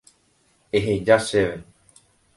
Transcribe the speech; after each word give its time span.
Eheja 0.77 1.17
chéve. 1.27 1.63